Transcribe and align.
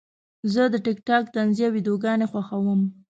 زه 0.53 0.63
د 0.73 0.75
ټک 0.85 0.97
ټاک 1.07 1.23
طنزي 1.35 1.67
ویډیوګانې 1.71 2.25
خوښوم. 2.31 2.81